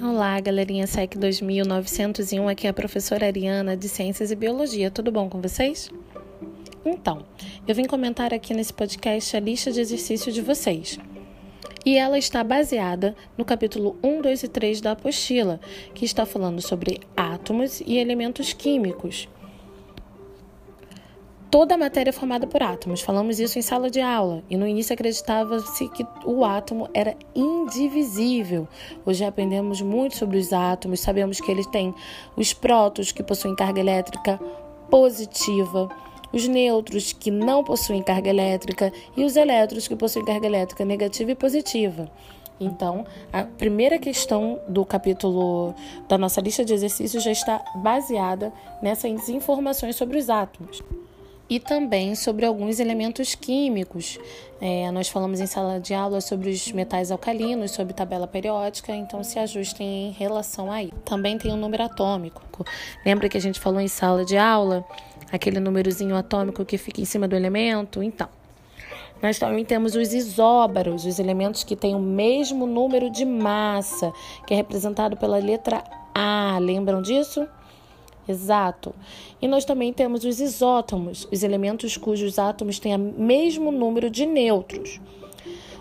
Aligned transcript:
Olá, 0.00 0.38
galerinha 0.38 0.86
SEC 0.86 1.18
2901, 1.18 2.48
aqui 2.48 2.68
é 2.68 2.70
a 2.70 2.72
professora 2.72 3.26
Ariana 3.26 3.76
de 3.76 3.88
Ciências 3.88 4.30
e 4.30 4.36
Biologia. 4.36 4.92
Tudo 4.92 5.10
bom 5.10 5.28
com 5.28 5.40
vocês? 5.40 5.90
Então, 6.84 7.26
eu 7.66 7.74
vim 7.74 7.84
comentar 7.84 8.32
aqui 8.32 8.54
nesse 8.54 8.72
podcast 8.72 9.36
a 9.36 9.40
lista 9.40 9.72
de 9.72 9.80
exercícios 9.80 10.32
de 10.32 10.40
vocês. 10.40 11.00
E 11.84 11.96
ela 11.96 12.16
está 12.16 12.44
baseada 12.44 13.16
no 13.36 13.44
capítulo 13.44 13.98
1, 14.00 14.22
2 14.22 14.42
e 14.44 14.48
3 14.48 14.80
da 14.80 14.92
apostila, 14.92 15.60
que 15.92 16.04
está 16.04 16.24
falando 16.24 16.62
sobre 16.62 17.00
átomos 17.16 17.80
e 17.80 17.98
elementos 17.98 18.52
químicos 18.52 19.28
toda 21.50 21.74
a 21.74 21.78
matéria 21.78 22.10
é 22.10 22.12
formada 22.12 22.46
por 22.46 22.62
átomos. 22.62 23.00
Falamos 23.00 23.38
isso 23.38 23.58
em 23.58 23.62
sala 23.62 23.90
de 23.90 24.00
aula 24.00 24.42
e 24.48 24.56
no 24.56 24.66
início 24.66 24.92
acreditava-se 24.92 25.88
que 25.88 26.06
o 26.24 26.44
átomo 26.44 26.88
era 26.92 27.16
indivisível. 27.34 28.68
Hoje 29.04 29.24
aprendemos 29.24 29.80
muito 29.80 30.16
sobre 30.16 30.38
os 30.38 30.52
átomos, 30.52 31.00
sabemos 31.00 31.40
que 31.40 31.50
eles 31.50 31.66
têm 31.66 31.94
os 32.36 32.52
prótons 32.52 33.12
que 33.12 33.22
possuem 33.22 33.54
carga 33.54 33.80
elétrica 33.80 34.38
positiva, 34.90 35.88
os 36.32 36.46
nêutrons 36.46 37.12
que 37.12 37.30
não 37.30 37.64
possuem 37.64 38.02
carga 38.02 38.28
elétrica 38.28 38.92
e 39.16 39.24
os 39.24 39.36
elétrons 39.36 39.88
que 39.88 39.96
possuem 39.96 40.24
carga 40.24 40.46
elétrica 40.46 40.84
negativa 40.84 41.30
e 41.30 41.34
positiva. 41.34 42.10
Então, 42.60 43.06
a 43.32 43.44
primeira 43.44 43.98
questão 43.98 44.58
do 44.68 44.84
capítulo 44.84 45.74
da 46.08 46.18
nossa 46.18 46.40
lista 46.40 46.64
de 46.64 46.74
exercícios 46.74 47.22
já 47.22 47.30
está 47.30 47.62
baseada 47.76 48.52
nessas 48.82 49.28
informações 49.28 49.94
sobre 49.94 50.18
os 50.18 50.28
átomos 50.28 50.82
e 51.48 51.58
também 51.58 52.14
sobre 52.14 52.44
alguns 52.44 52.78
elementos 52.78 53.34
químicos. 53.34 54.18
É, 54.60 54.90
nós 54.90 55.08
falamos 55.08 55.40
em 55.40 55.46
sala 55.46 55.80
de 55.80 55.94
aula 55.94 56.20
sobre 56.20 56.50
os 56.50 56.72
metais 56.72 57.10
alcalinos, 57.10 57.70
sobre 57.70 57.94
tabela 57.94 58.26
periódica, 58.26 58.94
então 58.94 59.22
se 59.22 59.38
ajustem 59.38 60.08
em 60.08 60.10
relação 60.12 60.70
a 60.70 60.82
isso. 60.82 60.94
Também 61.04 61.38
tem 61.38 61.50
o 61.50 61.54
um 61.54 61.56
número 61.56 61.84
atômico. 61.84 62.42
Lembra 63.06 63.28
que 63.28 63.38
a 63.38 63.40
gente 63.40 63.60
falou 63.60 63.80
em 63.80 63.88
sala 63.88 64.24
de 64.24 64.36
aula? 64.36 64.84
Aquele 65.30 65.60
númerozinho 65.60 66.16
atômico 66.16 66.64
que 66.64 66.76
fica 66.76 67.00
em 67.00 67.04
cima 67.04 67.28
do 67.28 67.36
elemento? 67.36 68.02
Então, 68.02 68.28
nós 69.22 69.38
também 69.38 69.64
temos 69.64 69.94
os 69.94 70.12
isóbaros, 70.12 71.04
os 71.04 71.18
elementos 71.18 71.64
que 71.64 71.74
têm 71.74 71.94
o 71.94 72.00
mesmo 72.00 72.66
número 72.66 73.10
de 73.10 73.24
massa, 73.24 74.12
que 74.46 74.54
é 74.54 74.56
representado 74.56 75.16
pela 75.16 75.38
letra 75.38 75.82
A. 76.14 76.58
Lembram 76.60 77.02
disso? 77.02 77.46
Exato. 78.28 78.94
E 79.40 79.48
nós 79.48 79.64
também 79.64 79.92
temos 79.92 80.22
os 80.22 80.38
isótomos, 80.38 81.26
os 81.32 81.42
elementos 81.42 81.96
cujos 81.96 82.38
átomos 82.38 82.78
têm 82.78 82.94
o 82.94 82.98
mesmo 82.98 83.72
número 83.72 84.10
de 84.10 84.26
nêutrons. 84.26 85.00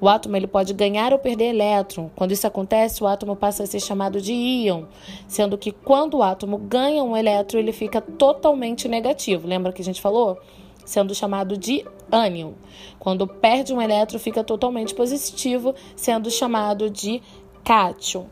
O 0.00 0.08
átomo 0.08 0.34
ele 0.34 0.46
pode 0.46 0.72
ganhar 0.72 1.12
ou 1.12 1.18
perder 1.18 1.50
elétron. 1.50 2.10
Quando 2.16 2.32
isso 2.32 2.46
acontece, 2.46 3.04
o 3.04 3.06
átomo 3.06 3.36
passa 3.36 3.64
a 3.64 3.66
ser 3.66 3.80
chamado 3.80 4.18
de 4.18 4.32
íon, 4.32 4.84
sendo 5.28 5.58
que 5.58 5.70
quando 5.70 6.16
o 6.16 6.22
átomo 6.22 6.56
ganha 6.56 7.04
um 7.04 7.14
elétron, 7.14 7.60
ele 7.60 7.72
fica 7.72 8.00
totalmente 8.00 8.88
negativo. 8.88 9.46
Lembra 9.46 9.72
que 9.72 9.82
a 9.82 9.84
gente 9.84 10.00
falou? 10.00 10.38
Sendo 10.86 11.14
chamado 11.14 11.58
de 11.58 11.84
ânion. 12.10 12.52
Quando 12.98 13.26
perde 13.26 13.74
um 13.74 13.82
elétron, 13.82 14.18
fica 14.18 14.42
totalmente 14.42 14.94
positivo, 14.94 15.74
sendo 15.94 16.30
chamado 16.30 16.88
de 16.88 17.20
cátion. 17.62 18.24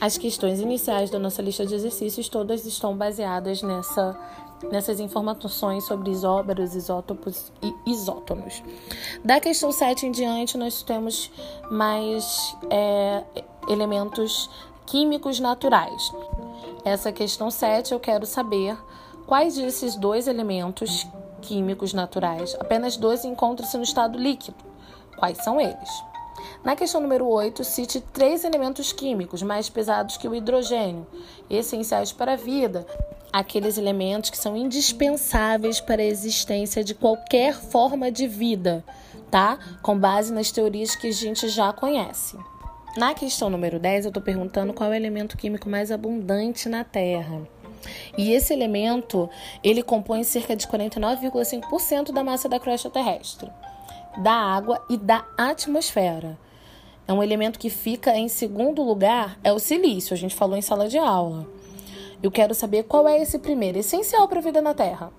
As 0.00 0.18
questões 0.18 0.60
iniciais 0.60 1.10
da 1.10 1.18
nossa 1.18 1.40
lista 1.40 1.64
de 1.64 1.74
exercícios 1.74 2.28
todas 2.28 2.66
estão 2.66 2.94
baseadas 2.94 3.62
nessa, 3.62 4.18
nessas 4.70 5.00
informações 5.00 5.84
sobre 5.84 6.10
isóbaros, 6.10 6.74
isótopos 6.74 7.50
e 7.62 7.74
isótomos. 7.90 8.62
Da 9.24 9.40
questão 9.40 9.72
7 9.72 10.06
em 10.06 10.10
diante, 10.10 10.58
nós 10.58 10.82
temos 10.82 11.30
mais 11.70 12.54
é, 12.68 13.24
elementos 13.68 14.50
químicos 14.84 15.40
naturais. 15.40 16.12
Essa 16.84 17.10
questão 17.10 17.50
7 17.50 17.92
eu 17.92 18.00
quero 18.00 18.26
saber 18.26 18.76
quais 19.26 19.56
desses 19.56 19.96
dois 19.96 20.28
elementos 20.28 21.06
químicos 21.40 21.92
naturais, 21.92 22.54
apenas 22.60 22.96
dois 22.96 23.24
encontram-se 23.24 23.76
no 23.76 23.82
estado 23.82 24.18
líquido. 24.18 24.56
Quais 25.18 25.38
são 25.38 25.60
eles? 25.60 25.90
Na 26.64 26.74
questão 26.74 27.00
número 27.00 27.26
8, 27.28 27.62
cite 27.64 28.00
três 28.00 28.44
elementos 28.44 28.92
químicos 28.92 29.42
mais 29.42 29.68
pesados 29.68 30.16
que 30.16 30.28
o 30.28 30.34
hidrogênio, 30.34 31.06
essenciais 31.48 32.12
para 32.12 32.32
a 32.32 32.36
vida, 32.36 32.86
aqueles 33.32 33.78
elementos 33.78 34.30
que 34.30 34.38
são 34.38 34.56
indispensáveis 34.56 35.80
para 35.80 36.02
a 36.02 36.06
existência 36.06 36.82
de 36.82 36.94
qualquer 36.94 37.54
forma 37.54 38.10
de 38.10 38.26
vida, 38.26 38.84
tá? 39.30 39.58
Com 39.82 39.98
base 39.98 40.32
nas 40.32 40.50
teorias 40.50 40.96
que 40.96 41.08
a 41.08 41.12
gente 41.12 41.48
já 41.48 41.72
conhece. 41.72 42.36
Na 42.96 43.12
questão 43.14 43.50
número 43.50 43.78
10, 43.78 44.06
eu 44.06 44.08
estou 44.08 44.22
perguntando 44.22 44.72
qual 44.72 44.90
é 44.90 44.92
o 44.92 44.96
elemento 44.96 45.36
químico 45.36 45.68
mais 45.68 45.92
abundante 45.92 46.68
na 46.68 46.82
Terra. 46.82 47.46
E 48.16 48.32
esse 48.32 48.52
elemento, 48.52 49.28
ele 49.62 49.82
compõe 49.82 50.24
cerca 50.24 50.56
de 50.56 50.66
49,5% 50.66 52.10
da 52.10 52.24
massa 52.24 52.48
da 52.48 52.58
crosta 52.58 52.90
terrestre 52.90 53.50
da 54.18 54.32
água 54.32 54.84
e 54.88 54.96
da 54.96 55.24
atmosfera. 55.36 56.38
É 57.08 57.12
um 57.12 57.22
elemento 57.22 57.58
que 57.58 57.70
fica 57.70 58.16
em 58.16 58.28
segundo 58.28 58.82
lugar, 58.82 59.38
é 59.44 59.52
o 59.52 59.58
silício, 59.58 60.12
a 60.12 60.16
gente 60.16 60.34
falou 60.34 60.56
em 60.56 60.62
sala 60.62 60.88
de 60.88 60.98
aula. 60.98 61.46
Eu 62.22 62.30
quero 62.30 62.54
saber 62.54 62.84
qual 62.84 63.08
é 63.08 63.20
esse 63.20 63.38
primeiro, 63.38 63.78
essencial 63.78 64.26
para 64.26 64.40
a 64.40 64.42
vida 64.42 64.60
na 64.60 64.74
Terra. 64.74 65.12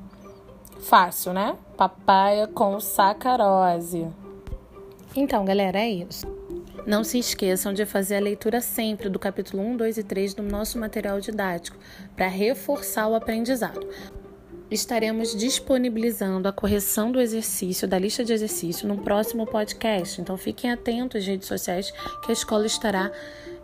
Fácil, 0.81 1.31
né? 1.31 1.55
Papaya 1.77 2.47
com 2.47 2.79
sacarose. 2.79 4.07
Então, 5.15 5.45
galera, 5.45 5.79
é 5.79 5.89
isso. 5.89 6.27
Não 6.85 7.03
se 7.03 7.19
esqueçam 7.19 7.73
de 7.73 7.85
fazer 7.85 8.15
a 8.15 8.21
leitura 8.21 8.61
sempre 8.61 9.09
do 9.09 9.19
capítulo 9.19 9.61
1, 9.61 9.77
2 9.77 9.97
e 9.97 10.03
3 10.03 10.33
do 10.33 10.43
nosso 10.43 10.79
material 10.79 11.19
didático 11.19 11.77
para 12.15 12.27
reforçar 12.27 13.07
o 13.07 13.15
aprendizado 13.15 13.85
estaremos 14.69 15.35
disponibilizando 15.35 16.47
a 16.47 16.51
correção 16.51 17.11
do 17.11 17.21
exercício, 17.21 17.87
da 17.87 17.97
lista 17.97 18.23
de 18.23 18.33
exercício, 18.33 18.87
no 18.87 18.97
próximo 18.97 19.45
podcast. 19.45 20.19
Então 20.19 20.37
fiquem 20.37 20.71
atentos 20.71 21.21
às 21.21 21.27
redes 21.27 21.47
sociais 21.47 21.91
que 22.23 22.31
a 22.31 22.33
escola 22.33 22.65
estará 22.65 23.11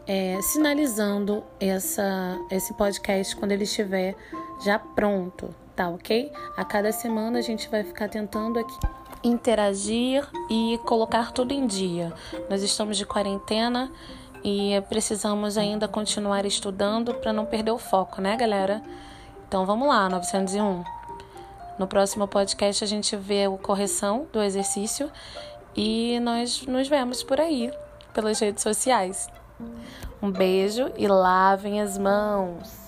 é, 0.07 0.41
sinalizando 0.41 1.43
essa, 1.59 2.37
esse 2.49 2.73
podcast 2.73 3.35
quando 3.35 3.51
ele 3.51 3.63
estiver 3.63 4.15
já 4.63 4.77
pronto, 4.79 5.53
tá 5.75 5.89
ok? 5.89 6.31
A 6.55 6.63
cada 6.63 6.91
semana 6.91 7.39
a 7.39 7.41
gente 7.41 7.69
vai 7.69 7.83
ficar 7.83 8.09
tentando 8.09 8.59
aqui 8.59 8.75
interagir 9.23 10.27
e 10.49 10.77
colocar 10.85 11.31
tudo 11.31 11.53
em 11.53 11.65
dia. 11.65 12.11
Nós 12.49 12.61
estamos 12.61 12.97
de 12.97 13.05
quarentena 13.05 13.89
e 14.43 14.81
precisamos 14.89 15.57
ainda 15.57 15.87
continuar 15.87 16.45
estudando 16.45 17.13
para 17.15 17.31
não 17.31 17.45
perder 17.45 17.71
o 17.71 17.77
foco, 17.77 18.21
né, 18.21 18.35
galera? 18.35 18.81
Então 19.53 19.67
vamos 19.67 19.87
lá, 19.87 20.09
901. 20.09 20.83
No 21.77 21.85
próximo 21.85 22.27
podcast 22.27 22.83
a 22.83 22.87
gente 22.87 23.15
vê 23.15 23.45
a 23.45 23.51
correção 23.51 24.25
do 24.33 24.41
exercício 24.41 25.11
e 25.75 26.19
nós 26.21 26.65
nos 26.65 26.87
vemos 26.87 27.21
por 27.21 27.39
aí, 27.39 27.71
pelas 28.15 28.39
redes 28.39 28.63
sociais. 28.63 29.29
Um 30.19 30.31
beijo 30.31 30.91
e 30.97 31.07
lavem 31.07 31.81
as 31.81 31.99
mãos. 31.99 32.82